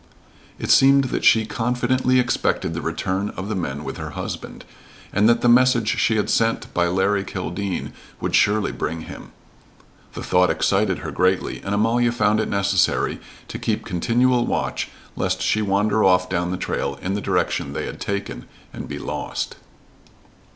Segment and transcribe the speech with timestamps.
[0.57, 4.65] It seemed that she confidently expected the return of the men with her husband,
[5.13, 9.31] and that the message she had sent by Larry Kildene would surely bring him.
[10.13, 15.43] The thought excited her greatly, and Amalia found it necessary to keep continual watch lest
[15.43, 19.57] she wander off down the trail in the direction they had taken, and be lost.